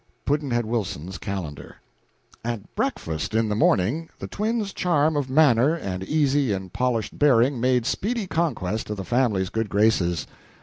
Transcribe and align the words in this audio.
Pudd'nhead 0.25 0.65
Wilson's 0.65 1.19
Calendar. 1.19 1.75
At 2.43 2.73
breakfast 2.73 3.35
in 3.35 3.49
the 3.49 3.55
morning 3.55 4.09
the 4.17 4.25
twins' 4.25 4.73
charm 4.73 5.15
of 5.15 5.29
manner 5.29 5.75
and 5.75 6.03
easy 6.05 6.51
and 6.53 6.73
polished 6.73 7.19
bearing 7.19 7.59
made 7.59 7.85
speedy 7.85 8.25
conquest 8.25 8.89
of 8.89 8.97
the 8.97 9.05
family's 9.05 9.49
good 9.51 9.69
graces. 9.69 10.25